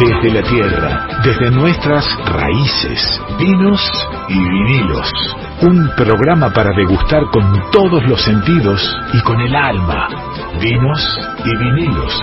Desde 0.00 0.30
la 0.30 0.48
tierra, 0.48 1.20
desde 1.22 1.50
nuestras 1.50 2.06
raíces, 2.24 3.20
vinos 3.38 3.80
y 4.30 4.38
vinilos. 4.38 5.12
Un 5.60 5.90
programa 5.94 6.50
para 6.54 6.74
degustar 6.74 7.24
con 7.30 7.70
todos 7.70 8.02
los 8.08 8.22
sentidos 8.24 8.80
y 9.12 9.20
con 9.20 9.38
el 9.42 9.54
alma. 9.54 10.08
Vinos 10.58 11.18
y 11.44 11.54
vinilos. 11.54 12.18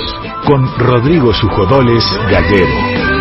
Con 0.47 0.67
Rodrigo 0.79 1.31
Sujodoles 1.35 2.03
Gallego. 2.31 3.17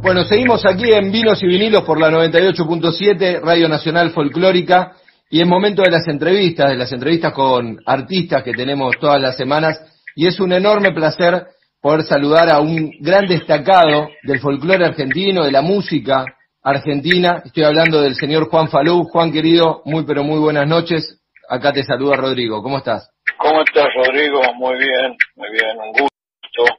Bueno, 0.00 0.22
seguimos 0.26 0.64
aquí 0.64 0.92
en 0.92 1.10
Vinos 1.10 1.42
y 1.42 1.46
Vinilos 1.48 1.82
por 1.82 1.98
la 1.98 2.08
98.7, 2.08 3.40
Radio 3.40 3.68
Nacional 3.68 4.10
Folclórica, 4.10 4.92
y 5.30 5.40
es 5.40 5.46
momento 5.46 5.82
de 5.82 5.90
las 5.90 6.06
entrevistas, 6.08 6.70
de 6.70 6.76
las 6.76 6.92
entrevistas 6.92 7.32
con 7.32 7.78
artistas 7.86 8.42
que 8.42 8.52
tenemos 8.52 8.96
todas 9.00 9.20
las 9.20 9.36
semanas, 9.36 9.80
y 10.14 10.26
es 10.26 10.38
un 10.40 10.52
enorme 10.52 10.92
placer 10.92 11.46
poder 11.80 12.02
saludar 12.04 12.48
a 12.48 12.60
un 12.60 12.92
gran 13.00 13.26
destacado 13.26 14.08
del 14.22 14.40
folclore 14.40 14.86
argentino, 14.86 15.44
de 15.44 15.52
la 15.52 15.60
música 15.60 16.24
argentina. 16.62 17.42
Estoy 17.44 17.64
hablando 17.64 18.00
del 18.00 18.14
señor 18.14 18.48
Juan 18.48 18.68
Falú. 18.68 19.04
Juan 19.04 19.30
querido, 19.30 19.82
muy 19.84 20.04
pero 20.04 20.24
muy 20.24 20.38
buenas 20.38 20.66
noches. 20.66 21.20
Acá 21.48 21.72
te 21.72 21.84
saluda 21.84 22.16
Rodrigo. 22.16 22.62
¿Cómo 22.62 22.78
estás? 22.78 23.10
¿Cómo 23.36 23.60
estás, 23.60 23.88
Rodrigo? 23.94 24.40
Muy 24.56 24.78
bien, 24.78 25.14
muy 25.36 25.50
bien, 25.50 25.76
un 25.78 25.92
gusto. 25.92 26.08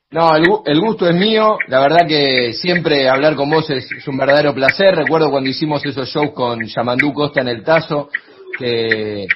No, 0.10 0.36
el, 0.36 0.80
gusto 0.80 1.08
es 1.08 1.16
mío. 1.16 1.58
La 1.68 1.82
verdad 1.82 2.08
que 2.08 2.54
siempre 2.54 3.08
hablar 3.10 3.36
con 3.36 3.50
vos 3.50 3.70
es, 3.70 4.08
un 4.08 4.18
verdadero 4.18 4.54
placer. 4.56 4.96
Recuerdo 4.96 5.30
cuando 5.30 5.50
hicimos 5.50 5.86
esos 5.86 6.10
shows 6.10 6.32
con 6.34 6.66
Yamandú 6.66 7.14
Costa 7.14 7.42
en 7.42 7.50
el 7.50 7.64
Tazo, 7.64 8.10
que, 8.58 9.28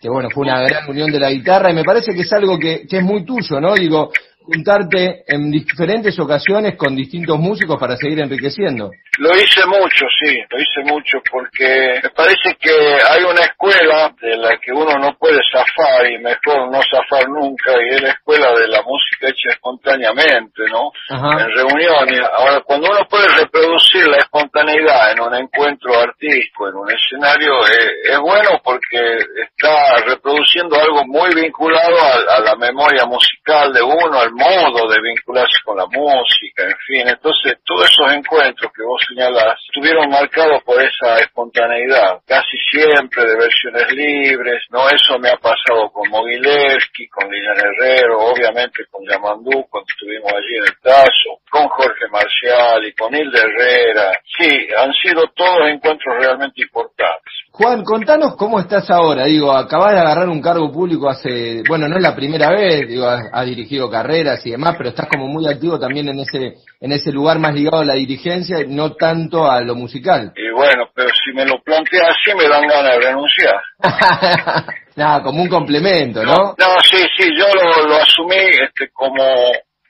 que 0.00 0.08
bueno, 0.08 0.28
fue 0.30 0.44
una 0.44 0.60
gran 0.62 0.88
unión 0.88 1.10
de 1.10 1.20
la 1.20 1.30
guitarra 1.30 1.70
y 1.70 1.74
me 1.74 1.84
parece 1.84 2.14
que 2.14 2.22
es 2.22 2.32
algo 2.32 2.58
que, 2.58 2.86
que 2.86 2.98
es 2.98 3.02
muy 3.02 3.24
tuyo, 3.24 3.60
¿no? 3.60 3.74
Digo, 3.74 4.10
juntarte 4.48 5.24
en 5.26 5.50
diferentes 5.50 6.18
ocasiones 6.18 6.74
con 6.76 6.96
distintos 6.96 7.38
músicos 7.38 7.76
para 7.78 7.96
seguir 7.96 8.20
enriqueciendo. 8.20 8.90
Lo 9.18 9.36
hice 9.36 9.66
mucho, 9.66 10.06
sí, 10.22 10.38
lo 10.48 10.58
hice 10.58 10.80
mucho 10.90 11.18
porque 11.30 12.00
me 12.02 12.10
parece 12.10 12.56
que 12.58 12.70
hay 12.70 13.24
una 13.24 13.42
escuela 13.42 14.14
de 14.20 14.36
la 14.36 14.56
que 14.58 14.72
uno 14.72 14.94
no 14.96 15.12
puede 15.18 15.40
zafar 15.52 16.10
y 16.10 16.18
mejor 16.18 16.70
no 16.70 16.80
zafar 16.88 17.28
nunca 17.28 17.72
y 17.82 17.96
es 17.96 18.02
la 18.02 18.10
escuela 18.10 18.52
de 18.54 18.68
la 18.68 18.80
música 18.82 19.28
hecha 19.28 19.50
espontáneamente, 19.50 20.62
¿no? 20.70 20.92
En 21.10 21.50
reuniones. 21.50 22.20
Ahora, 22.32 22.60
cuando 22.60 22.88
uno 22.88 23.06
puede 23.10 23.26
reproducir 23.28 24.06
la 24.06 24.18
espontaneidad 24.18 25.12
en 25.12 25.20
un 25.20 25.34
encuentro 25.34 25.98
artístico, 25.98 26.68
en 26.68 26.76
un 26.76 26.88
escenario, 26.90 27.52
eh, 27.66 28.12
es 28.12 28.18
bueno 28.20 28.60
porque 28.64 29.18
está 29.44 29.98
reproduciendo 30.06 30.80
algo 30.80 31.04
muy 31.04 31.34
vinculado 31.34 31.98
a, 31.98 32.36
a 32.36 32.40
la 32.40 32.54
memoria 32.56 33.04
musical 33.04 33.72
de 33.72 33.82
uno, 33.82 34.20
al 34.20 34.32
modo 34.38 34.88
de 34.88 35.00
vincularse 35.02 35.58
con 35.64 35.76
la 35.76 35.86
música, 35.86 36.62
en 36.62 36.78
fin. 36.86 37.08
Entonces, 37.08 37.58
todos 37.64 37.90
esos 37.90 38.12
encuentros 38.12 38.70
que 38.72 38.82
vos 38.82 39.02
señalás 39.08 39.58
estuvieron 39.66 40.08
marcados 40.08 40.62
por 40.62 40.80
esa 40.80 41.18
espontaneidad, 41.18 42.22
casi 42.26 42.56
siempre 42.70 43.26
de 43.26 43.36
versiones 43.36 43.92
libres, 43.92 44.62
¿no? 44.70 44.88
Eso 44.88 45.18
me 45.18 45.30
ha 45.30 45.36
pasado 45.36 45.90
con 45.92 46.08
Mogilevsky, 46.08 47.08
con 47.08 47.28
Lilian 47.28 47.58
Herrero, 47.58 48.18
obviamente 48.20 48.86
con 48.90 49.04
Yamandú, 49.04 49.66
cuando 49.68 49.86
estuvimos 49.90 50.32
allí 50.32 50.54
en 50.56 50.64
el 50.64 50.78
Tazo, 50.80 51.42
con 51.50 51.66
Jorge 51.68 52.06
Marcial 52.10 52.86
y 52.86 52.92
con 52.94 53.14
Hilde 53.14 53.40
Herrera. 53.40 54.12
Sí, 54.38 54.68
han 54.76 54.92
sido 54.94 55.26
todos 55.34 55.68
encuentros 55.68 56.16
realmente 56.20 56.62
importantes. 56.62 57.34
Juan, 57.58 57.82
contanos 57.82 58.36
cómo 58.36 58.60
estás 58.60 58.88
ahora. 58.88 59.24
Digo, 59.24 59.50
acabas 59.50 59.92
de 59.92 59.98
agarrar 59.98 60.28
un 60.28 60.40
cargo 60.40 60.70
público 60.70 61.08
hace, 61.08 61.64
bueno, 61.68 61.88
no 61.88 61.96
es 61.96 62.02
la 62.02 62.14
primera 62.14 62.50
vez, 62.50 62.86
digo, 62.86 63.04
has 63.04 63.46
dirigido 63.46 63.90
carreras 63.90 64.46
y 64.46 64.52
demás, 64.52 64.76
pero 64.78 64.90
estás 64.90 65.08
como 65.08 65.26
muy 65.26 65.44
activo 65.48 65.76
también 65.76 66.08
en 66.08 66.20
ese 66.20 66.54
en 66.80 66.92
ese 66.92 67.10
lugar 67.10 67.40
más 67.40 67.52
ligado 67.52 67.82
a 67.82 67.84
la 67.84 67.94
dirigencia, 67.94 68.60
y 68.60 68.68
no 68.68 68.92
tanto 68.92 69.50
a 69.50 69.60
lo 69.62 69.74
musical. 69.74 70.32
Y 70.36 70.54
bueno, 70.54 70.84
pero 70.94 71.08
si 71.08 71.32
me 71.34 71.44
lo 71.44 71.60
planteas 71.60 72.10
así 72.10 72.36
me 72.36 72.48
dan 72.48 72.64
ganas 72.64 72.92
de 72.92 73.00
renunciar. 73.00 73.60
Nada, 74.94 75.22
como 75.24 75.42
un 75.42 75.48
complemento, 75.48 76.22
¿no? 76.22 76.54
No, 76.56 76.80
sí, 76.88 77.04
sí, 77.16 77.28
yo 77.36 77.46
lo, 77.54 77.88
lo 77.88 77.96
asumí 77.96 78.36
este 78.36 78.88
como 78.92 79.24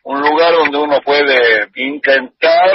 un 0.05 0.21
lugar 0.23 0.55
donde 0.55 0.79
uno 0.79 1.01
puede 1.05 1.69
intentar 1.77 2.71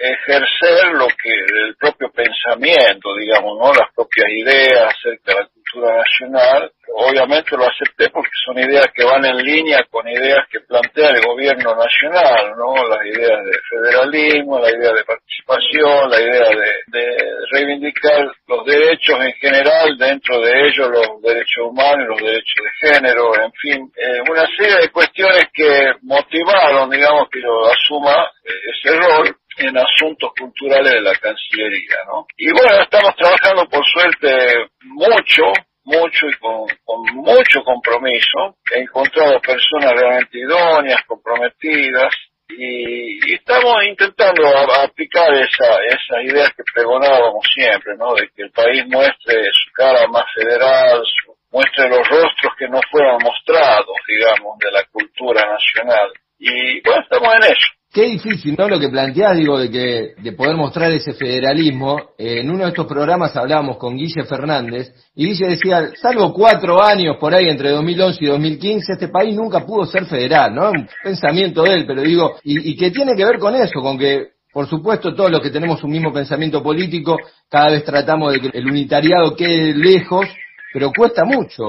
ejercer 0.00 0.92
lo 0.94 1.06
que 1.08 1.32
el 1.66 1.76
propio 1.76 2.10
pensamiento, 2.10 3.14
digamos, 3.16 3.58
¿no? 3.58 3.72
Las 3.72 3.92
propias 3.94 4.28
ideas 4.30 4.94
acerca 4.94 5.34
de 5.34 5.40
la 5.40 5.46
cultura 5.46 5.96
nacional 5.96 6.72
obviamente 6.94 7.56
lo 7.56 7.64
acepté 7.64 8.10
porque 8.10 8.30
son 8.44 8.58
ideas 8.58 8.86
que 8.94 9.04
van 9.04 9.24
en 9.24 9.36
línea 9.36 9.84
con 9.90 10.06
ideas 10.08 10.46
que 10.50 10.60
plantea 10.60 11.10
el 11.10 11.22
gobierno 11.22 11.74
nacional, 11.74 12.52
¿no? 12.56 12.74
Las 12.88 13.04
ideas 13.06 13.44
de 13.44 13.58
federalismo, 13.68 14.58
la 14.58 14.70
idea 14.70 14.92
de 14.92 15.04
participación, 15.04 16.10
la 16.10 16.20
idea 16.20 16.48
de, 16.50 17.12
reivindicar 17.52 18.26
los 18.46 18.64
derechos 18.64 19.18
en 19.20 19.32
general, 19.34 19.96
dentro 19.98 20.40
de 20.40 20.68
ellos 20.68 20.88
los 20.88 21.22
derechos 21.22 21.68
humanos, 21.68 22.08
los 22.08 22.20
derechos 22.20 22.64
de 22.64 22.88
género, 22.88 23.32
en 23.42 23.52
fin, 23.52 23.92
eh, 23.96 24.20
una 24.30 24.46
serie 24.56 24.80
de 24.80 24.90
cuestiones 24.90 25.44
que 25.52 25.92
motivaron, 26.02 26.88
digamos, 26.90 27.28
que 27.30 27.42
yo 27.42 27.66
asuma 27.66 28.30
eh, 28.44 28.52
ese 28.72 28.96
rol 28.96 29.36
en 29.66 29.78
asuntos 29.78 30.30
culturales 30.38 30.92
de 30.92 31.00
la 31.00 31.14
Cancillería, 31.14 31.96
¿no? 32.06 32.26
Y 32.36 32.50
bueno, 32.52 32.82
estamos 32.82 33.14
trabajando 33.16 33.66
por 33.68 33.84
suerte 33.86 34.68
mucho, 34.84 35.52
mucho 35.84 36.26
y 36.28 36.38
con, 36.38 36.66
mucho 37.14 37.62
compromiso. 37.64 38.56
He 38.74 38.80
encontrado 38.80 39.40
personas 39.40 39.92
realmente 39.92 40.38
idóneas, 40.38 41.02
comprometidas, 41.06 42.14
y, 42.48 43.34
estamos 43.34 43.84
intentando 43.84 44.46
aplicar 44.82 45.32
esa, 45.34 45.78
esas 45.88 46.24
ideas 46.24 46.52
que 46.54 46.62
pregonábamos 46.74 47.44
siempre, 47.54 47.96
¿no? 47.96 48.14
De 48.14 48.28
que 48.34 48.42
el 48.42 48.50
país 48.50 48.84
muestre 48.88 49.44
su 49.52 49.72
cara 49.72 50.06
más 50.08 50.24
federal, 50.34 51.02
muestre 51.50 51.88
los 51.88 52.06
rostros 52.08 52.52
que 52.58 52.68
no 52.68 52.80
fueron 52.90 53.18
mostrados, 53.22 53.96
digamos, 54.06 54.58
de 54.58 54.70
la 54.70 54.84
cultura 54.90 55.46
nacional. 55.46 56.12
Y 56.38 56.80
bueno, 56.82 57.02
estamos 57.02 57.34
en 57.36 57.42
eso. 57.44 57.81
Qué 57.92 58.04
difícil, 58.06 58.56
¿no? 58.56 58.68
Lo 58.68 58.80
que 58.80 58.88
planteás, 58.88 59.36
digo, 59.36 59.58
de 59.58 59.70
que 59.70 60.14
de 60.16 60.32
poder 60.32 60.56
mostrar 60.56 60.90
ese 60.92 61.12
federalismo. 61.12 62.12
en 62.16 62.48
uno 62.48 62.64
de 62.64 62.70
estos 62.70 62.86
programas 62.86 63.36
hablábamos 63.36 63.76
con 63.76 63.98
Guille 63.98 64.24
Fernández 64.24 64.94
y 65.14 65.26
Guille 65.26 65.48
decía, 65.48 65.90
salvo 66.00 66.32
cuatro 66.32 66.82
años 66.82 67.18
por 67.20 67.34
ahí 67.34 67.50
entre 67.50 67.68
2011 67.68 68.24
y 68.24 68.28
2015, 68.28 68.92
este 68.94 69.08
país 69.08 69.36
nunca 69.36 69.66
pudo 69.66 69.84
ser 69.84 70.06
federal, 70.06 70.54
¿no? 70.54 70.70
Un 70.70 70.88
pensamiento 71.04 71.64
de 71.64 71.74
él, 71.74 71.84
pero 71.86 72.00
digo, 72.00 72.36
y, 72.42 72.70
y 72.70 72.76
que 72.76 72.90
tiene 72.92 73.14
que 73.14 73.26
ver 73.26 73.38
con 73.38 73.54
eso, 73.54 73.82
con 73.82 73.98
que, 73.98 74.28
por 74.54 74.66
supuesto, 74.66 75.14
todos 75.14 75.30
los 75.30 75.42
que 75.42 75.50
tenemos 75.50 75.84
un 75.84 75.90
mismo 75.90 76.14
pensamiento 76.14 76.62
político, 76.62 77.18
cada 77.50 77.72
vez 77.72 77.84
tratamos 77.84 78.32
de 78.32 78.40
que 78.40 78.58
el 78.58 78.66
unitariado 78.70 79.36
quede 79.36 79.74
lejos, 79.74 80.26
pero 80.72 80.90
cuesta 80.96 81.24
mucho, 81.26 81.64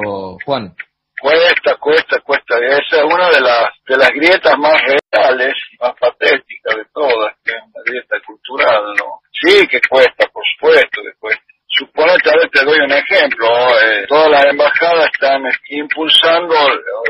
Juan. 0.45 0.73
Cuesta, 1.19 1.75
cuesta, 1.81 2.21
cuesta. 2.21 2.55
Esa 2.59 3.03
es 3.03 3.13
una 3.13 3.29
de 3.29 3.41
las, 3.41 3.69
de 3.87 3.97
las 3.97 4.09
grietas 4.09 4.57
más 4.57 4.81
reales 4.81 5.53
más 5.79 5.93
patéticas 5.99 6.75
de 6.75 6.85
todas, 6.93 7.35
que 7.43 7.51
es 7.51 7.61
una 7.63 7.83
grieta 7.85 8.15
cultural, 8.25 8.83
¿no? 8.97 9.19
Sí 9.31 9.67
que 9.67 9.81
cuesta, 9.89 10.25
por 10.31 10.43
supuesto 10.55 11.01
que 11.01 11.13
cuesta. 11.19 11.43
Suponete, 11.67 12.29
a 12.29 12.37
ver, 12.37 12.49
te 12.49 12.63
doy 12.63 12.79
un 12.79 12.91
ejemplo. 12.91 13.47
Eh, 13.81 14.05
todas 14.07 14.29
las 14.29 14.45
embajadas 14.45 15.09
están 15.11 15.41
impulsando 15.69 16.55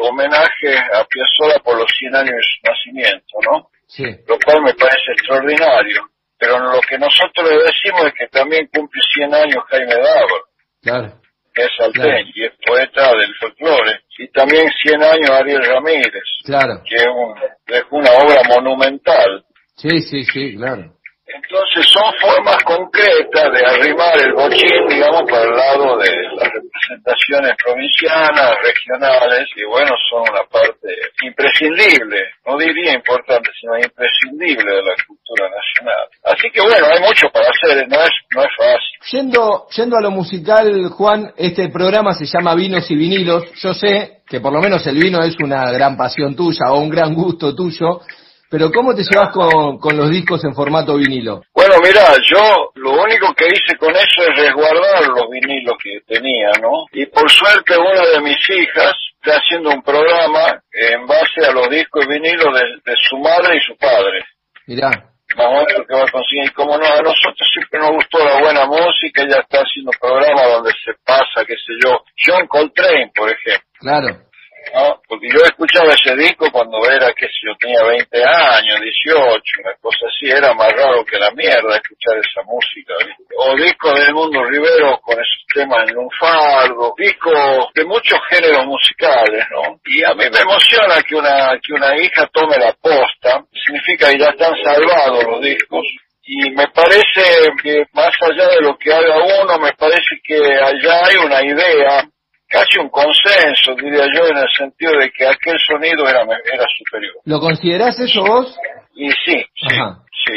homenaje 0.02 0.78
a 0.78 1.04
Piazzolla 1.04 1.60
por 1.64 1.78
los 1.78 1.92
100 2.00 2.16
años 2.16 2.32
de 2.32 2.42
su 2.42 2.72
nacimiento, 2.72 3.38
¿no? 3.52 3.70
Sí. 3.88 4.06
Lo 4.26 4.40
cual 4.40 4.64
me 4.64 4.74
parece 4.74 5.12
extraordinario. 5.12 6.08
Pero 6.38 6.60
lo 6.60 6.80
que 6.82 6.98
nosotros 6.98 7.50
le 7.50 7.58
decimos 7.58 8.06
es 8.08 8.14
que 8.14 8.28
también 8.28 8.68
cumple 8.74 9.02
100 9.14 9.34
años 9.34 9.64
Jaime 9.70 9.96
Dávalo. 9.96 10.44
Claro. 10.82 11.14
Es 11.56 11.70
salteño 11.78 12.32
y 12.34 12.46
es 12.46 12.54
poeta 12.66 13.12
del 13.16 13.36
folclore 13.36 14.03
y 14.18 14.28
también 14.30 14.70
100 14.84 15.04
años 15.04 15.30
Ariel 15.30 15.64
Ramírez, 15.64 16.24
claro. 16.46 16.82
que 16.88 16.96
es, 16.96 17.08
un, 17.08 17.36
es 17.68 17.84
una 17.92 18.12
obra 18.12 18.42
monumental. 18.56 19.44
Sí, 19.76 20.02
sí, 20.02 20.24
sí, 20.24 20.56
claro. 20.56 20.94
Entonces 21.26 21.92
son 21.92 22.14
formas 22.22 22.62
concretas 22.64 23.52
de 23.52 23.66
arrimar 23.66 24.14
el 24.22 24.34
bochín, 24.34 24.88
digamos, 24.88 25.24
para 25.24 25.44
el 25.44 25.56
lado 25.56 25.98
de 25.98 26.12
las 26.36 26.48
representaciones 26.52 27.56
provincianas, 27.64 28.54
regionales, 28.62 29.48
y 29.56 29.64
bueno, 29.64 29.96
son 30.10 30.22
una 30.30 30.44
parte 30.44 30.94
imprescindible, 31.24 32.22
no 32.46 32.58
diría 32.58 32.94
importante, 32.94 33.50
sino 33.60 33.78
imprescindible 33.78 34.76
de 34.76 34.84
la 34.84 34.96
cultura 35.08 35.50
nacional. 35.50 36.08
Así 36.24 36.50
que 36.54 36.62
bueno, 36.62 36.88
hay 36.90 37.02
mucho 37.02 37.28
para 37.34 37.48
hacer, 37.50 37.88
no 37.90 38.02
es, 38.02 38.12
no 38.34 38.42
es 38.42 38.50
fácil. 38.58 38.94
Yendo, 39.12 39.68
yendo 39.76 39.98
a 39.98 40.02
lo 40.02 40.12
musical, 40.12 40.90
Juan, 40.90 41.34
este 41.36 41.70
programa 41.70 42.14
se 42.14 42.26
llama 42.26 42.56
Vinos 42.56 42.90
y 42.90 42.96
Vinilos. 42.96 43.44
Yo 43.56 43.74
sé 43.74 44.22
que 44.28 44.40
por 44.40 44.54
lo 44.54 44.62
menos 44.62 44.86
el 44.88 44.98
vino 44.98 45.22
es 45.22 45.36
una 45.40 45.70
gran 45.72 45.98
pasión 45.98 46.36
tuya 46.36 46.72
o 46.72 46.80
un 46.80 46.90
gran 46.90 47.14
gusto 47.14 47.54
tuyo. 47.54 48.02
Pero 48.50 48.72
¿cómo 48.72 48.94
te 48.94 49.02
llevas 49.02 49.34
con, 49.34 49.80
con 49.80 49.98
los 49.98 50.12
discos 50.12 50.44
en 50.46 50.54
formato 50.54 50.96
vinilo? 50.96 51.42
Bueno, 51.56 51.74
mira, 51.84 52.14
yo 52.24 52.72
lo 52.76 53.02
único 53.02 53.34
que 53.34 53.48
hice 53.48 53.76
con 53.80 53.90
eso 53.96 54.22
es 54.22 54.44
resguardar 54.44 55.08
los 55.08 55.28
vinilos 55.30 55.76
que 55.84 56.00
tenía, 56.08 56.52
¿no? 56.62 56.86
Y 56.92 57.08
por 57.08 57.30
suerte 57.32 57.76
una 57.76 58.06
de 58.14 58.22
mis 58.22 58.38
hijas 58.50 58.94
está 59.16 59.38
haciendo 59.38 59.72
un 59.72 59.82
programa 59.82 60.62
en 60.72 61.08
base 61.08 61.46
a 61.48 61.52
los 61.52 61.68
discos 61.70 62.06
de 62.08 62.14
vinilo 62.14 62.54
de, 62.54 62.94
su 63.10 63.18
madre 63.18 63.58
y 63.58 63.62
su 63.62 63.76
padre. 63.76 64.24
Mirá. 64.68 65.13
Ver 65.36 65.78
lo 65.78 65.86
que 65.86 65.94
va 65.94 66.04
a 66.04 66.12
conseguir. 66.12 66.46
Y 66.46 66.50
como 66.50 66.78
no, 66.78 66.86
a 66.86 67.02
nosotros 67.02 67.48
siempre 67.52 67.80
nos 67.80 67.92
gustó 67.92 68.20
la 68.20 68.40
buena 68.42 68.66
música, 68.66 69.24
ella 69.24 69.40
está 69.42 69.60
haciendo 69.60 69.92
programas 70.00 70.52
donde 70.54 70.72
se 70.84 70.94
pasa, 71.06 71.46
qué 71.46 71.56
sé 71.56 71.74
yo, 71.84 72.04
John 72.18 72.48
Coltrane, 72.48 73.12
por 73.16 73.30
ejemplo. 73.30 73.68
Claro. 73.80 74.33
¿No? 74.74 75.00
Porque 75.08 75.28
yo 75.30 75.46
escuchaba 75.46 75.94
ese 75.94 76.16
disco 76.16 76.50
cuando 76.52 76.78
era, 76.90 77.14
que 77.14 77.28
yo 77.28 77.56
tenía 77.60 77.84
20 77.84 78.24
años, 78.24 78.82
18, 78.82 79.42
una 79.64 79.76
cosa 79.80 80.06
así, 80.08 80.30
era 80.30 80.54
más 80.54 80.72
raro 80.74 81.06
que 81.06 81.20
la 81.20 81.32
mierda 81.32 81.78
escuchar 81.78 82.18
esa 82.18 82.42
música. 82.44 82.94
O 83.38 83.56
discos 83.56 84.00
del 84.00 84.14
mundo 84.14 84.44
Rivero 84.44 85.00
con 85.02 85.14
esos 85.14 85.46
temas 85.54 85.90
en 85.90 85.98
un 85.98 86.10
fardo, 86.20 86.94
discos 86.98 87.68
de 87.76 87.86
muchos 87.86 88.20
géneros 88.30 88.66
musicales, 88.66 89.46
¿no? 89.52 89.80
Y 89.86 90.04
a 90.04 90.14
mí 90.16 90.26
me 90.32 90.40
emociona 90.40 91.02
que 91.04 91.16
una, 91.16 91.58
que 91.62 91.74
una 91.74 91.96
hija 91.96 92.28
tome 92.34 92.58
la 92.58 92.74
posta, 92.74 93.46
significa 93.54 94.12
que 94.12 94.20
ya 94.20 94.30
están 94.30 94.54
salvados 94.64 95.24
los 95.24 95.42
discos, 95.42 95.86
y 96.26 96.50
me 96.52 96.68
parece 96.70 97.52
que 97.62 97.84
más 97.92 98.16
allá 98.22 98.48
de 98.48 98.62
lo 98.62 98.78
que 98.78 98.94
haga 98.94 99.44
uno, 99.44 99.60
me 99.60 99.74
parece 99.74 100.16
que 100.24 100.38
allá 100.38 101.06
hay 101.06 101.18
una 101.18 101.44
idea 101.44 102.08
casi 102.54 102.78
un 102.78 102.90
consenso, 102.90 103.74
diría 103.74 104.06
yo, 104.14 104.28
en 104.28 104.38
el 104.38 104.50
sentido 104.56 104.92
de 105.00 105.10
que 105.10 105.26
aquel 105.26 105.58
sonido 105.66 106.08
era, 106.08 106.22
era 106.22 106.66
superior. 106.78 107.16
¿Lo 107.26 107.40
considerás 107.40 108.00
eso 108.00 108.22
vos? 108.22 108.56
Y 108.94 109.10
sí, 109.10 109.44
sí, 109.56 109.76
sí, 110.24 110.34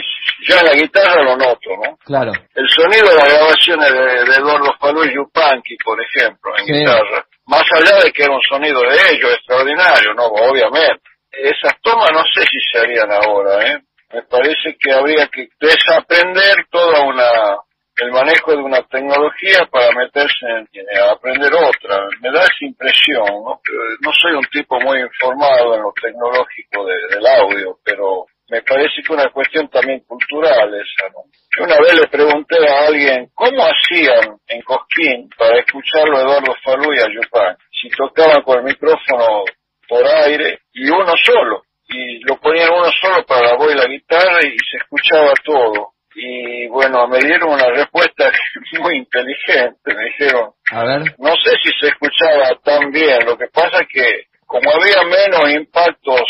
Yo 0.48 0.56
en 0.58 0.64
la 0.64 0.72
guitarra 0.72 1.22
lo 1.22 1.36
noto, 1.36 1.70
¿no? 1.76 1.96
Claro. 2.06 2.32
El 2.54 2.66
sonido 2.70 3.06
de 3.10 3.16
las 3.16 3.28
grabaciones 3.28 3.92
de, 3.92 4.34
Eduardo 4.34 4.72
Falú 4.80 5.04
y 5.04 5.14
Yupanqui, 5.14 5.76
por 5.84 5.98
ejemplo, 6.00 6.52
en 6.56 6.64
guitarra, 6.64 7.26
más 7.44 7.64
allá 7.76 8.02
de 8.02 8.10
que 8.10 8.22
era 8.22 8.32
un 8.32 8.40
sonido 8.48 8.80
de 8.80 8.96
ellos 9.12 9.32
extraordinario, 9.34 10.14
¿no? 10.14 10.24
Obviamente. 10.24 11.02
Esas 11.30 11.78
tomas 11.82 12.10
no 12.12 12.24
sé 12.32 12.46
si 12.50 12.58
se 12.72 12.78
harían 12.78 13.12
ahora, 13.12 13.62
¿eh? 13.62 13.78
Me 14.14 14.22
parece 14.22 14.74
que 14.80 14.90
habría 14.90 15.28
que 15.28 15.48
desaprender 15.60 16.64
toda 16.70 17.02
una 17.02 17.58
el 17.96 18.12
manejo 18.12 18.52
de 18.52 18.62
una 18.62 18.82
tecnología 18.82 19.66
para 19.70 19.88
meterse 19.96 20.46
en, 20.46 20.66
a 21.00 21.12
aprender 21.12 21.52
otra. 21.54 22.06
Me 22.20 22.30
da 22.30 22.42
esa 22.42 22.64
impresión, 22.64 23.24
¿no? 23.24 23.60
no 24.00 24.12
soy 24.12 24.32
un 24.34 24.44
tipo 24.52 24.78
muy 24.80 25.00
informado 25.00 25.74
en 25.74 25.82
lo 25.82 25.92
tecnológico 26.00 26.84
del 26.84 27.26
audio, 27.26 27.78
pero 27.82 28.26
me 28.48 28.60
parece 28.62 29.02
que 29.02 29.12
una 29.12 29.28
cuestión 29.30 29.68
también 29.68 30.00
cultural 30.00 30.72
esa, 30.74 31.08
¿no? 31.08 31.24
Yo 31.56 31.64
una 31.64 31.76
vez 31.80 31.94
le 31.94 32.06
pregunté 32.08 32.56
a 32.68 32.86
alguien 32.86 33.30
cómo 33.34 33.64
hacían 33.64 34.38
en 34.46 34.62
Cosquín 34.62 35.28
para 35.36 35.58
escucharlo 35.58 36.18
a 36.18 36.20
Eduardo 36.20 36.54
Falú 36.62 36.92
y 36.92 37.00
a 37.00 37.08
Yupan, 37.08 37.56
si 37.72 37.88
tocaban 37.88 38.42
con 38.42 38.58
el 38.58 38.64
micrófono 38.64 39.44
por 39.88 40.06
aire 40.06 40.60
y 40.74 40.88
uno 40.90 41.14
solo, 41.24 41.62
y 41.88 42.20
lo 42.24 42.36
ponían 42.36 42.72
uno 42.72 42.90
solo 43.00 43.24
para 43.24 43.48
la 43.48 43.56
voz 43.56 43.72
y 43.72 43.78
la 43.78 43.86
guitarra 43.86 44.38
y 44.42 44.56
se 44.70 44.76
escuchaba 44.76 45.32
todo 45.42 45.95
y 46.16 46.66
bueno, 46.68 47.06
me 47.08 47.18
dieron 47.18 47.50
una 47.50 47.68
respuesta 47.68 48.32
muy 48.80 48.96
inteligente, 48.96 49.94
me 49.94 50.04
dijeron, 50.04 50.50
a 50.72 50.84
ver. 50.84 51.00
no 51.18 51.34
sé 51.44 51.52
si 51.62 51.70
se 51.78 51.88
escuchaba 51.88 52.58
tan 52.64 52.90
bien, 52.90 53.18
lo 53.26 53.36
que 53.36 53.48
pasa 53.48 53.82
es 53.82 53.88
que 53.88 54.26
como 54.46 54.70
había 54.70 55.02
menos 55.02 55.50
impactos 55.52 56.22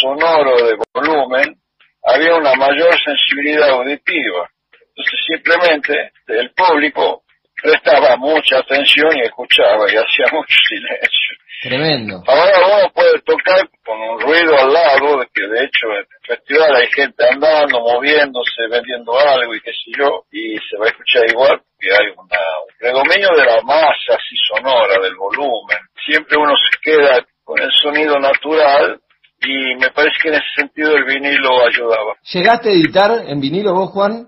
sonoros 0.00 0.62
de 0.62 0.76
volumen, 0.94 1.56
había 2.04 2.34
una 2.34 2.54
mayor 2.54 2.94
sensibilidad 3.04 3.70
auditiva. 3.70 4.48
Entonces 4.72 5.20
simplemente 5.26 6.12
el 6.28 6.50
público 6.50 7.22
prestaba 7.60 8.16
mucha 8.16 8.58
atención 8.58 9.16
y 9.16 9.22
escuchaba 9.22 9.90
y 9.90 9.96
hacía 9.96 10.26
mucho 10.32 10.56
silencio. 10.68 11.36
Tremendo. 11.62 12.24
Ahora 12.26 12.58
uno 12.58 12.92
puede 12.92 13.20
tocar 13.20 13.62
con 13.86 13.96
un 14.00 14.20
ruido 14.20 14.58
al 14.58 14.72
lado, 14.72 15.20
de 15.20 15.26
que 15.32 15.46
de 15.46 15.64
hecho 15.64 15.86
en 15.94 15.98
el 15.98 16.06
festival 16.26 16.74
hay 16.74 16.88
gente 16.92 17.24
andando, 17.24 17.78
moviéndose, 17.78 18.66
vendiendo 18.68 19.16
algo 19.16 19.54
y 19.54 19.60
qué 19.60 19.70
sé 19.70 19.92
yo, 19.96 20.24
y 20.32 20.56
se 20.58 20.76
va 20.76 20.86
a 20.86 20.88
escuchar 20.88 21.22
igual 21.30 21.62
que 21.78 21.88
hay 21.92 22.10
una, 22.16 22.40
un 22.66 22.74
predominio 22.76 23.28
de 23.36 23.44
la 23.46 23.62
masa 23.62 24.18
así 24.18 24.34
sonora, 24.50 25.00
del 25.02 25.14
volumen. 25.14 25.78
Siempre 26.04 26.36
uno 26.36 26.52
se 26.56 26.78
queda 26.82 27.24
con 27.44 27.56
el 27.60 27.70
sonido 27.80 28.18
natural 28.18 29.00
y 29.40 29.76
me 29.76 29.90
parece 29.90 30.16
que 30.20 30.28
en 30.30 30.34
ese 30.34 30.50
sentido 30.56 30.96
el 30.96 31.04
vinilo 31.04 31.64
ayudaba. 31.64 32.16
¿Llegaste 32.32 32.70
a 32.70 32.72
editar 32.72 33.10
en 33.24 33.40
vinilo 33.40 33.72
vos, 33.72 33.90
Juan? 33.90 34.26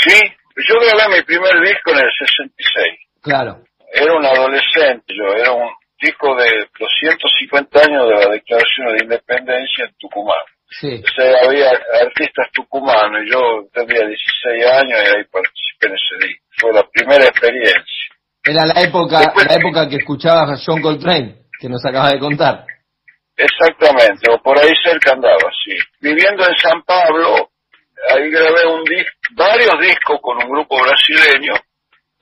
Sí, 0.00 0.18
yo 0.56 0.74
grabé 0.80 1.16
mi 1.16 1.22
primer 1.24 1.60
disco 1.60 1.90
en 1.90 1.98
el 1.98 2.10
66. 2.26 2.86
Claro. 3.20 3.58
Era 3.92 4.16
un 4.16 4.24
adolescente, 4.24 5.14
yo 5.14 5.32
era 5.34 5.52
un 5.52 5.68
disco 6.04 6.34
de 6.36 6.68
250 6.78 7.80
años 7.80 8.08
de 8.08 8.14
la 8.14 8.32
Declaración 8.32 8.96
de 8.96 9.04
Independencia 9.04 9.84
en 9.86 9.94
Tucumán. 9.98 10.44
Sí. 10.68 11.02
O 11.04 11.08
sea, 11.14 11.32
había 11.46 11.70
artistas 12.02 12.50
tucumanos 12.52 13.22
y 13.24 13.30
yo 13.30 13.40
tenía 13.72 14.06
16 14.06 14.66
años 14.66 14.98
y 15.00 15.16
ahí 15.16 15.24
participé 15.30 15.86
en 15.86 15.94
ese 15.94 16.26
disco. 16.26 16.44
Fue 16.58 16.72
la 16.72 16.82
primera 16.90 17.24
experiencia. 17.24 18.04
Era 18.44 18.66
la 18.66 18.80
época, 18.82 19.32
la 19.48 19.54
época 19.54 19.88
que 19.88 19.96
escuchabas 19.96 20.50
a 20.50 20.62
John 20.64 20.82
Coltrane, 20.82 21.46
que 21.58 21.68
nos 21.68 21.84
acabas 21.84 22.12
de 22.12 22.18
contar. 22.18 22.66
Exactamente, 23.36 24.30
o 24.30 24.40
por 24.42 24.58
ahí 24.58 24.72
cerca 24.84 25.12
andaba, 25.12 25.50
sí. 25.64 25.74
Viviendo 26.00 26.46
en 26.46 26.56
San 26.56 26.82
Pablo, 26.82 27.50
ahí 28.10 28.30
grabé 28.30 28.66
un 28.66 28.84
disco, 28.84 29.10
varios 29.32 29.80
discos 29.80 30.20
con 30.20 30.36
un 30.36 30.50
grupo 30.50 30.76
brasileño 30.80 31.54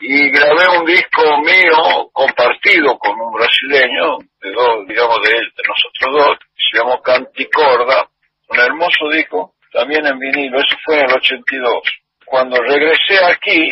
y 0.04 0.30
grabé 0.30 0.78
un 0.78 0.84
disco 0.84 1.22
mío 1.38 2.10
compartido 2.12 2.98
con 2.98 3.18
un 3.20 3.32
brasileño, 3.32 4.18
de 4.40 4.50
dos, 4.50 4.86
digamos, 4.88 5.22
de, 5.22 5.30
de 5.30 5.62
nosotros 5.68 6.10
dos, 6.12 6.38
se 6.56 6.78
llamó 6.78 7.00
Canticorda, 7.00 8.08
un 8.48 8.58
hermoso 8.58 9.08
disco, 9.12 9.54
también 9.72 10.04
en 10.06 10.18
vinilo, 10.18 10.58
eso 10.58 10.76
fue 10.84 10.96
en 10.96 11.08
el 11.08 11.16
82. 11.16 11.82
Cuando 12.26 12.60
regresé 12.60 13.24
aquí, 13.24 13.70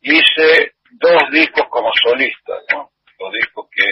hice 0.00 0.74
dos 0.92 1.22
discos 1.32 1.66
como 1.68 1.90
solista, 2.02 2.52
¿no? 2.72 2.90
Los 3.18 3.32
discos 3.32 3.66
que, 3.74 3.84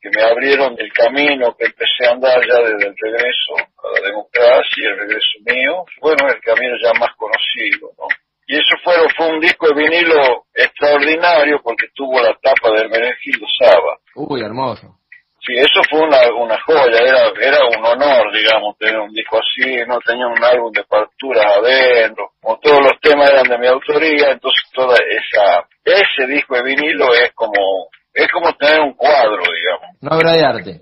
que 0.00 0.10
me 0.16 0.22
abrieron 0.22 0.74
el 0.78 0.90
camino 0.92 1.54
que 1.54 1.66
empecé 1.66 2.06
a 2.06 2.12
andar 2.12 2.40
ya 2.48 2.58
desde 2.60 2.88
el 2.88 2.96
regreso 2.96 3.56
a 3.58 4.00
la 4.00 4.06
democracia 4.06 4.74
y 4.76 4.86
el 4.86 4.98
regreso 4.98 5.38
mío, 5.44 5.84
bueno, 6.00 6.28
el 6.28 6.40
camino 6.40 6.74
ya 6.82 6.92
más 6.98 7.10
conocido, 7.16 7.90
¿no? 7.98 8.06
Y 8.46 8.54
eso 8.54 8.76
fue, 8.84 8.94
fue 9.16 9.28
un 9.28 9.40
disco 9.40 9.66
de 9.68 9.74
vinilo 9.74 10.46
extraordinario 10.54 11.60
porque 11.62 11.88
tuvo 11.94 12.20
la 12.20 12.32
tapa 12.40 12.70
del 12.76 12.88
Merengido 12.88 13.46
Saba. 13.58 13.98
Uy, 14.14 14.40
hermoso. 14.40 14.98
Sí, 15.46 15.52
eso 15.54 15.80
fue 15.88 16.00
una, 16.00 16.18
una 16.40 16.60
joya, 16.62 16.98
era, 16.98 17.28
era 17.40 17.64
un 17.66 17.84
honor, 17.84 18.32
digamos, 18.32 18.76
tener 18.78 18.98
un 18.98 19.12
disco 19.12 19.38
así, 19.38 19.76
no 19.86 19.98
tenía 20.00 20.26
un 20.26 20.42
álbum 20.42 20.72
de 20.72 20.82
partitura 20.84 21.42
adentro, 21.54 22.32
como 22.40 22.58
todos 22.58 22.80
los 22.80 23.00
temas 23.00 23.30
eran 23.30 23.44
de 23.44 23.58
mi 23.58 23.68
autoría, 23.68 24.32
entonces 24.32 24.64
toda 24.72 24.96
esa, 24.96 25.68
ese 25.84 26.26
disco 26.26 26.56
de 26.56 26.64
vinilo 26.64 27.12
es 27.14 27.32
como, 27.34 27.88
es 28.12 28.26
como 28.32 28.52
tener 28.54 28.80
un 28.80 28.94
cuadro, 28.94 29.38
digamos. 29.38 29.96
Una 30.00 30.16
obra 30.16 30.32
de 30.32 30.44
arte. 30.44 30.80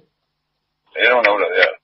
Era 0.95 1.17
una 1.17 1.31
obra 1.31 1.49
de 1.49 1.63
arte. 1.63 1.84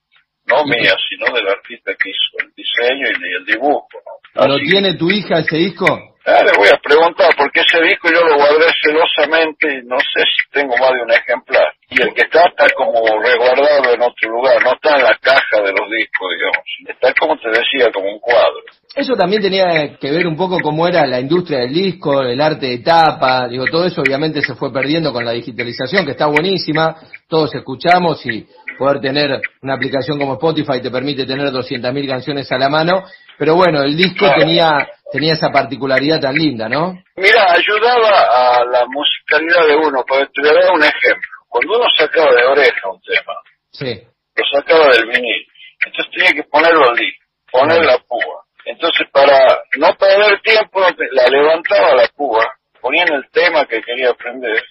No 0.51 0.65
mía, 0.65 0.95
sino 1.09 1.33
del 1.33 1.47
artista 1.47 1.93
que 1.97 2.09
hizo 2.09 2.45
el 2.45 2.51
diseño 2.55 3.07
y 3.07 3.35
el 3.35 3.45
dibujo, 3.45 3.87
¿Lo 4.35 4.57
tiene 4.59 4.93
tu 4.95 5.09
hija 5.09 5.39
ese 5.39 5.57
disco? 5.57 5.85
Ah, 6.23 6.43
le 6.43 6.51
voy 6.55 6.69
a 6.69 6.77
preguntar, 6.77 7.33
porque 7.35 7.61
ese 7.61 7.81
disco 7.81 8.07
yo 8.13 8.21
lo 8.23 8.35
guardé 8.35 8.67
celosamente 8.83 9.67
y 9.73 9.87
no 9.87 9.97
sé 9.97 10.21
si 10.21 10.51
tengo 10.51 10.77
más 10.77 10.91
de 10.91 11.01
un 11.01 11.11
ejemplar. 11.11 11.73
Y 11.89 11.99
el 11.99 12.13
que 12.13 12.21
está 12.21 12.45
está 12.45 12.67
como 12.75 12.93
resguardado 13.19 13.91
en 13.91 14.01
otro 14.01 14.29
lugar, 14.29 14.63
no 14.63 14.73
está 14.73 14.97
en 14.97 15.03
la 15.03 15.17
caja 15.19 15.57
de 15.63 15.71
los 15.71 15.89
discos, 15.89 16.29
digamos. 16.37 16.65
Está 16.87 17.13
como 17.19 17.37
te 17.37 17.49
decía, 17.49 17.91
como 17.91 18.07
un 18.07 18.19
cuadro. 18.19 18.61
Eso 18.95 19.15
también 19.15 19.41
tenía 19.41 19.97
que 19.97 20.11
ver 20.11 20.27
un 20.27 20.37
poco 20.37 20.59
cómo 20.59 20.87
era 20.87 21.07
la 21.07 21.19
industria 21.19 21.59
del 21.59 21.73
disco, 21.73 22.21
el 22.21 22.39
arte 22.39 22.67
de 22.67 22.79
tapa, 22.79 23.47
digo, 23.47 23.65
todo 23.65 23.85
eso 23.85 24.01
obviamente 24.01 24.41
se 24.41 24.53
fue 24.53 24.71
perdiendo 24.71 25.11
con 25.11 25.25
la 25.25 25.31
digitalización, 25.31 26.05
que 26.05 26.11
está 26.11 26.27
buenísima, 26.27 26.97
todos 27.27 27.55
escuchamos 27.55 28.23
y 28.25 28.45
poder 28.81 28.99
tener 28.99 29.39
una 29.61 29.75
aplicación 29.75 30.17
como 30.17 30.33
Spotify 30.33 30.81
te 30.81 30.89
permite 30.89 31.27
tener 31.27 31.49
200.000 31.49 32.07
canciones 32.07 32.51
a 32.51 32.57
la 32.57 32.67
mano, 32.67 33.03
pero 33.37 33.53
bueno, 33.53 33.83
el 33.83 33.95
disco 33.95 34.25
tenía 34.35 34.89
tenía 35.11 35.33
esa 35.33 35.51
particularidad 35.51 36.19
tan 36.19 36.33
linda, 36.33 36.67
¿no? 36.67 36.97
Mira, 37.15 37.45
ayudaba 37.53 38.09
a 38.09 38.65
la 38.65 38.83
musicalidad 38.87 39.67
de 39.67 39.75
uno, 39.75 40.03
para 40.07 40.25
te 40.25 40.41
voy 40.41 40.49
un 40.73 40.81
ejemplo. 40.81 41.29
Cuando 41.47 41.77
uno 41.77 41.85
sacaba 41.95 42.31
de 42.33 42.43
oreja 42.43 42.89
un 42.89 43.01
tema, 43.01 43.33
sí. 43.69 44.01
lo 44.35 44.59
sacaba 44.59 44.87
del 44.93 45.05
vinil, 45.05 45.45
entonces 45.85 46.13
tenía 46.15 46.31
que 46.33 46.49
ponerlo 46.49 46.89
al 46.89 46.95
disco, 46.95 47.25
poner 47.51 47.85
la 47.85 47.99
púa. 47.99 48.41
Entonces, 48.65 49.07
para 49.11 49.59
no 49.77 49.93
perder 49.93 50.41
tiempo, 50.41 50.79
la 50.79 51.27
levantaba 51.27 51.93
la 51.93 52.07
púa, 52.15 52.47
ponía 52.81 53.03
en 53.03 53.13
el 53.13 53.29
tema 53.29 53.63
que 53.65 53.79
quería 53.81 54.09
aprender, 54.09 54.63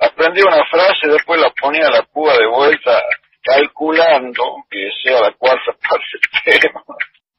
aprendía 0.00 0.44
una 0.46 0.64
frase, 0.70 1.08
después 1.08 1.40
la 1.40 1.50
ponía 1.50 1.88
la 1.90 2.02
púa 2.02 2.32
de 2.36 2.46
vuelta, 2.46 2.99
que 4.70 4.90
sea 5.02 5.20
la 5.20 5.32
cuarta 5.32 5.72
parte 5.88 6.04
del 6.46 6.60
tema 6.60 6.82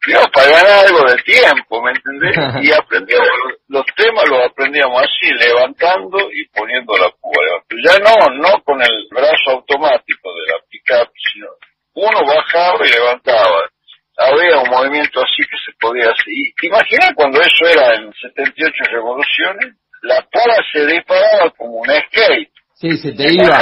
digamos, 0.06 0.30
para 0.34 0.52
ganar 0.52 0.86
algo 0.88 1.04
de 1.06 1.22
tiempo, 1.24 1.82
¿me 1.82 1.92
entendés? 1.92 2.38
Y 2.64 2.72
aprendíamos, 2.72 3.30
los 3.68 3.86
temas 3.96 4.26
los 4.30 4.46
aprendíamos 4.46 5.02
así, 5.04 5.32
levantando 5.34 6.18
y 6.32 6.48
poniendo 6.50 6.98
la 6.98 7.10
púa. 7.22 7.64
Ya 7.84 7.98
no, 8.00 8.16
no 8.36 8.62
con 8.64 8.82
el 8.82 9.08
brazo 9.10 9.52
automático 9.52 10.30
de 10.34 10.54
la 10.54 10.60
pickup, 10.70 11.12
sino 11.32 11.48
uno 11.94 12.26
bajaba 12.26 12.86
y 12.86 12.92
levantaba. 12.92 13.70
Había 14.18 14.60
un 14.60 14.70
movimiento 14.70 15.22
así 15.22 15.44
que 15.50 15.58
se 15.66 15.72
podía 15.80 16.12
hacer. 16.12 16.28
Y 16.28 16.54
imagina 16.68 17.14
cuando 17.16 17.42
eso 17.42 17.66
era 17.66 17.96
en 17.96 18.12
78 18.14 18.84
revoluciones, 18.92 19.76
la 20.04 20.22
pala 20.32 20.58
se 20.72 20.86
disparaba 20.86 21.50
como 21.52 21.78
un 21.78 21.88
skate. 21.88 22.52
Sí, 22.76 22.98
se 22.98 23.14
te 23.14 23.34
iba. 23.34 23.58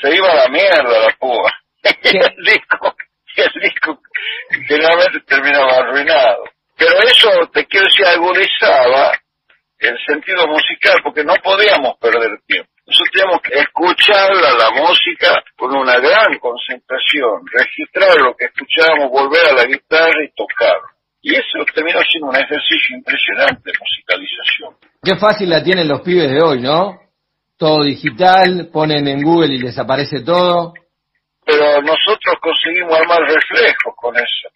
Se 0.00 0.14
iba 0.14 0.30
a 0.30 0.36
la 0.36 0.48
mierda 0.48 1.00
la 1.00 1.16
púa. 1.18 1.52
el 1.82 2.44
disco, 2.44 2.94
el 3.36 3.62
disco 3.62 4.00
generalmente 4.72 5.20
terminaba 5.26 5.76
arruinado. 5.78 6.44
Pero 6.76 6.98
eso, 7.02 7.28
te 7.52 7.66
quiero 7.66 7.86
decir, 7.86 8.06
agudizaba 8.06 9.12
el 9.78 9.98
sentido 10.06 10.46
musical 10.48 10.96
porque 11.02 11.24
no 11.24 11.34
podíamos 11.42 11.98
perder 12.00 12.40
tiempo. 12.46 12.70
Nosotros 12.86 13.10
teníamos 13.12 13.42
que 13.42 13.58
escuchar 13.58 14.30
la, 14.34 14.70
música 14.70 15.42
con 15.56 15.74
una 15.76 15.98
gran 15.98 16.38
concentración, 16.40 17.46
registrar 17.52 18.16
lo 18.18 18.34
que 18.34 18.46
escuchábamos, 18.46 19.10
volver 19.10 19.46
a 19.50 19.54
la 19.54 19.64
guitarra 19.64 20.24
y 20.24 20.34
tocar. 20.34 20.76
Y 21.20 21.34
eso 21.34 21.64
terminó 21.72 22.00
siendo 22.10 22.30
un 22.30 22.36
ejercicio 22.36 22.96
impresionante 22.96 23.70
de 23.70 23.78
musicalización. 23.78 24.74
Qué 25.02 25.16
fácil 25.16 25.50
la 25.50 25.62
tienen 25.62 25.86
los 25.86 26.00
pibes 26.00 26.30
de 26.30 26.42
hoy, 26.42 26.60
¿no? 26.60 26.98
Todo 27.56 27.84
digital, 27.84 28.70
ponen 28.72 29.06
en 29.06 29.22
Google 29.22 29.54
y 29.54 29.58
les 29.58 29.78
aparece 29.78 30.20
todo. 30.22 30.74
Pero 31.44 31.82
nosotros 31.82 32.34
conseguimos 32.40 32.94
armar 32.94 33.20
reflejos 33.22 33.94
con 33.96 34.16
eso. 34.16 34.48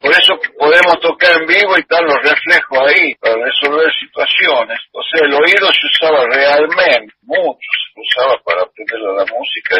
Por 0.00 0.10
eso 0.12 0.32
podemos 0.58 0.98
tocar 1.00 1.40
en 1.40 1.46
vivo 1.46 1.76
y 1.76 1.80
están 1.80 2.04
los 2.06 2.16
reflejos 2.22 2.78
ahí 2.88 3.14
para 3.16 3.36
resolver 3.36 3.92
situaciones. 4.00 4.80
O 4.92 5.02
sea, 5.02 5.26
el 5.26 5.34
oído 5.34 5.68
se 5.68 5.86
usaba 5.92 6.24
realmente, 6.24 7.12
mucho 7.22 7.68
se 7.94 8.00
usaba 8.00 8.38
para 8.42 8.62
aprender 8.62 8.98
la 8.98 9.26
música 9.26 9.76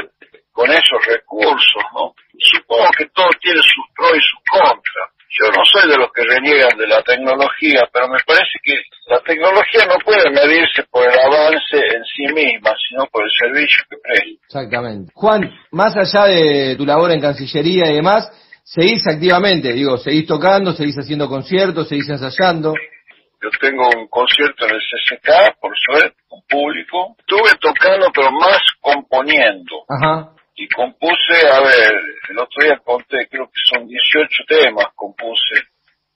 con 0.52 0.70
esos 0.70 1.06
recursos, 1.06 1.82
¿no? 1.94 2.14
Supongo 2.38 2.90
que 2.98 3.06
todo 3.14 3.28
tiene 3.40 3.62
sus 3.62 3.86
pros 3.96 4.12
y 4.12 4.20
sus 4.20 4.40
contras. 4.50 5.09
Yo 5.40 5.48
no 5.56 5.64
soy 5.64 5.90
de 5.90 5.96
los 5.96 6.12
que 6.12 6.22
reniegan 6.22 6.76
de 6.76 6.86
la 6.86 7.02
tecnología, 7.02 7.88
pero 7.90 8.08
me 8.08 8.18
parece 8.26 8.58
que 8.62 8.74
la 9.06 9.20
tecnología 9.20 9.86
no 9.88 9.96
puede 10.04 10.28
medirse 10.30 10.82
por 10.90 11.02
el 11.02 11.18
avance 11.18 11.76
en 11.76 12.04
sí 12.04 12.30
misma, 12.34 12.74
sino 12.86 13.06
por 13.06 13.24
el 13.24 13.30
servicio 13.40 13.82
que 13.88 13.96
presta. 14.02 14.44
Exactamente. 14.44 15.12
Juan, 15.14 15.50
más 15.72 15.96
allá 15.96 16.26
de 16.26 16.76
tu 16.76 16.84
labor 16.84 17.10
en 17.12 17.22
Cancillería 17.22 17.90
y 17.90 17.94
demás, 17.94 18.30
seguís 18.64 19.06
activamente, 19.06 19.72
digo, 19.72 19.96
seguís 19.96 20.26
tocando, 20.26 20.74
seguís 20.74 20.98
haciendo 20.98 21.26
conciertos, 21.26 21.88
seguís 21.88 22.10
ensayando. 22.10 22.74
Yo 23.42 23.48
tengo 23.58 23.88
un 23.96 24.08
concierto 24.08 24.66
en 24.66 24.74
el 24.74 24.80
CCK, 24.80 25.58
por 25.58 25.72
suerte, 25.74 26.18
con 26.28 26.42
público. 26.46 27.16
Estuve 27.18 27.56
tocando, 27.58 28.08
pero 28.14 28.30
más 28.32 28.60
componiendo. 28.82 29.84
Ajá. 29.88 30.32
Y 30.60 30.68
compuse, 30.68 31.40
a 31.50 31.60
ver, 31.60 31.90
el 32.28 32.38
otro 32.38 32.62
día 32.62 32.78
conté, 32.84 33.26
creo 33.30 33.46
que 33.46 33.60
son 33.64 33.88
18 33.88 34.44
temas 34.46 34.88
compuse, 34.94 35.56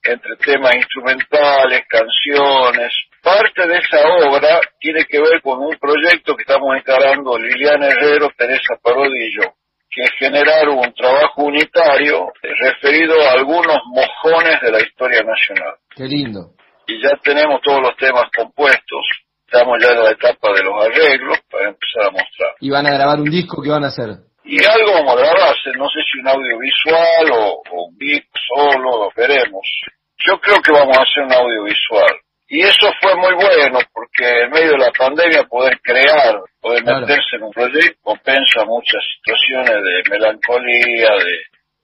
entre 0.02 0.36
temas 0.36 0.76
instrumentales, 0.76 1.80
canciones. 1.88 2.92
Parte 3.22 3.66
de 3.66 3.78
esa 3.78 4.06
obra 4.06 4.60
tiene 4.78 5.06
que 5.06 5.18
ver 5.18 5.40
con 5.40 5.60
un 5.60 5.74
proyecto 5.78 6.36
que 6.36 6.42
estamos 6.42 6.76
encarando 6.76 7.38
Liliana 7.38 7.88
Herrero, 7.88 8.28
Teresa 8.36 8.76
Parodi 8.82 9.28
y 9.28 9.34
yo 9.34 9.54
que 9.94 10.02
es 10.02 10.10
generar 10.18 10.68
un 10.68 10.92
trabajo 10.92 11.44
unitario 11.44 12.26
referido 12.42 13.14
a 13.22 13.34
algunos 13.34 13.78
mojones 13.86 14.60
de 14.60 14.72
la 14.72 14.78
historia 14.82 15.22
nacional. 15.22 15.76
Qué 15.94 16.04
lindo. 16.04 16.50
Y 16.88 17.00
ya 17.00 17.16
tenemos 17.22 17.62
todos 17.62 17.80
los 17.80 17.96
temas 17.96 18.24
compuestos, 18.36 19.06
estamos 19.46 19.78
ya 19.80 19.92
en 19.92 20.02
la 20.02 20.10
etapa 20.10 20.52
de 20.52 20.64
los 20.64 20.84
arreglos 20.84 21.38
para 21.48 21.68
empezar 21.68 22.08
a 22.08 22.10
mostrar. 22.10 22.50
¿Y 22.60 22.70
van 22.70 22.86
a 22.88 22.90
grabar 22.90 23.20
un 23.20 23.30
disco? 23.30 23.62
¿Qué 23.62 23.70
van 23.70 23.84
a 23.84 23.88
hacer? 23.88 24.33
Y 24.44 24.62
algo 24.64 24.92
vamos 24.92 25.14
a 25.14 25.20
grabarse, 25.20 25.70
no 25.76 25.88
sé 25.88 26.00
si 26.10 26.20
un 26.20 26.28
audiovisual 26.28 27.32
o, 27.32 27.62
o 27.70 27.84
un 27.86 27.96
beat 27.96 28.24
solo, 28.46 29.04
lo 29.04 29.10
veremos. 29.16 29.66
Yo 30.18 30.38
creo 30.40 30.60
que 30.60 30.72
vamos 30.72 30.96
a 30.96 31.02
hacer 31.02 31.24
un 31.24 31.32
audiovisual. 31.32 32.20
Y 32.46 32.60
eso 32.60 32.88
fue 33.00 33.16
muy 33.16 33.34
bueno, 33.34 33.80
porque 33.92 34.42
en 34.42 34.50
medio 34.50 34.72
de 34.72 34.78
la 34.78 34.92
pandemia 34.92 35.44
poder 35.44 35.80
crear, 35.82 36.38
poder 36.60 36.84
meterse 36.84 37.36
en 37.36 37.44
un 37.44 37.50
proyecto, 37.50 37.98
compensa 38.02 38.64
muchas 38.66 39.02
situaciones 39.16 39.82
de 39.82 40.10
melancolía, 40.10 41.08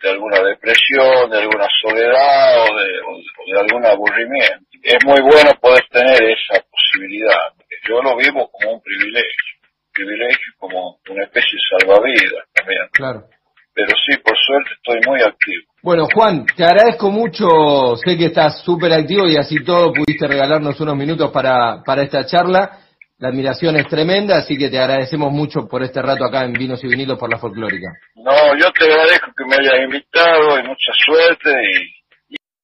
de, 0.00 0.10
alguna 0.10 0.40
depresión, 0.42 1.30
de 1.30 1.38
alguna 1.38 1.66
soledad 1.82 2.62
o 2.62 2.76
de, 2.76 3.58
algún 3.58 3.86
aburrimiento. 3.86 4.66
Es 4.82 5.04
muy 5.04 5.20
bueno 5.22 5.50
poder 5.60 5.84
tener 5.90 6.22
esa 6.22 6.62
posibilidad. 6.70 7.52
Yo 7.88 8.00
lo 8.02 8.16
vivo 8.16 8.50
como 8.50 8.74
un 8.74 8.82
privilegio, 8.82 9.54
privilegio 10.00 10.52
como 10.58 10.98
una 11.08 11.24
especie 11.24 11.52
de 11.52 11.78
salvavidas 11.78 12.44
también. 12.54 12.88
Claro. 12.92 13.24
Pero 13.72 13.96
sí, 14.04 14.16
por 14.18 14.36
suerte 14.36 14.70
estoy 14.76 15.00
muy 15.06 15.22
activo. 15.22 15.62
Bueno, 15.82 16.06
Juan, 16.12 16.44
te 16.44 16.64
agradezco 16.64 17.10
mucho, 17.10 17.96
sé 17.96 18.16
que 18.16 18.26
estás 18.26 18.62
súper 18.62 18.92
activo 18.92 19.26
y 19.26 19.36
así 19.36 19.64
todo 19.64 19.92
pudiste 19.92 20.26
regalarnos 20.26 20.78
unos 20.80 20.96
minutos 20.96 21.30
para, 21.30 21.82
para 21.84 22.02
esta 22.02 22.26
charla. 22.26 22.78
La 23.18 23.28
admiración 23.28 23.76
es 23.76 23.86
tremenda, 23.86 24.38
así 24.38 24.56
que 24.56 24.70
te 24.70 24.78
agradecemos 24.78 25.30
mucho 25.30 25.68
por 25.68 25.82
este 25.82 26.00
rato 26.00 26.24
acá 26.24 26.44
en 26.44 26.54
Vinos 26.54 26.82
y 26.82 26.88
Vinilos 26.88 27.18
por 27.18 27.30
la 27.30 27.38
folclórica. 27.38 27.92
No, 28.16 28.32
yo 28.58 28.70
te 28.72 28.84
agradezco 28.84 29.30
que 29.36 29.44
me 29.44 29.56
hayas 29.56 29.84
invitado 29.84 30.58
y 30.58 30.62
mucha 30.62 30.92
suerte 31.04 31.50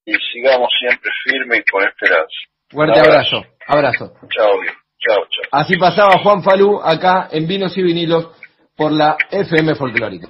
y, 0.07 0.12
sigamos 0.33 0.69
siempre 0.78 1.11
firmes 1.25 1.61
y 1.61 1.71
con 1.71 1.85
esperanza. 1.85 2.37
Fuerte 2.71 3.00
abrazo. 3.00 3.45
abrazo. 3.66 4.12
Chao, 4.21 4.28
chao, 4.31 4.64
chao. 4.64 4.86
Así 5.52 5.76
pasaba 5.76 6.18
Juan 6.22 6.42
Falú 6.42 6.80
acá 6.82 7.28
en 7.30 7.46
Vinos 7.46 7.76
y 7.76 7.82
Vinilos 7.82 8.28
por 8.76 8.92
la 8.92 9.16
FM 9.30 9.75
Folclórica. 9.75 10.28